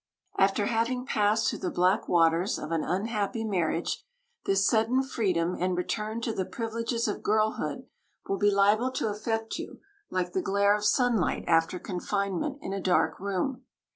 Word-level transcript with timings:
After 0.39 0.65
having 0.65 1.05
passed 1.05 1.47
through 1.47 1.59
the 1.59 1.69
black 1.69 2.07
waters 2.07 2.57
of 2.57 2.71
an 2.71 2.83
unhappy 2.83 3.43
marriage, 3.43 4.03
this 4.45 4.65
sudden 4.67 5.03
freedom 5.03 5.55
and 5.59 5.77
return 5.77 6.21
to 6.21 6.33
the 6.33 6.43
privileges 6.43 7.07
of 7.07 7.21
girlhood 7.21 7.85
will 8.27 8.39
be 8.39 8.49
liable 8.49 8.89
to 8.93 9.09
affect 9.09 9.59
you 9.59 9.79
like 10.09 10.33
the 10.33 10.41
glare 10.41 10.75
of 10.75 10.85
sunlight 10.85 11.43
after 11.45 11.77
confinement 11.77 12.57
in 12.63 12.73
a 12.73 12.81
dark 12.81 13.19
room. 13.19 13.63